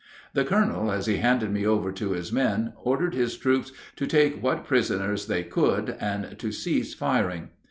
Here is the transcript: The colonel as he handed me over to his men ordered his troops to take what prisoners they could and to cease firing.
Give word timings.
The 0.33 0.43
colonel 0.43 0.91
as 0.91 1.05
he 1.05 1.17
handed 1.17 1.51
me 1.51 1.63
over 1.63 1.91
to 1.91 2.13
his 2.13 2.31
men 2.33 2.73
ordered 2.75 3.13
his 3.13 3.37
troops 3.37 3.71
to 3.97 4.07
take 4.07 4.41
what 4.41 4.65
prisoners 4.65 5.27
they 5.27 5.43
could 5.43 5.95
and 6.01 6.39
to 6.39 6.51
cease 6.51 6.95
firing. 6.95 7.49